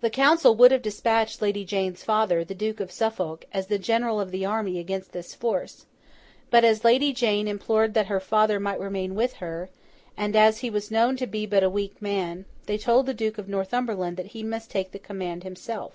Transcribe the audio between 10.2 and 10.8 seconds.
as he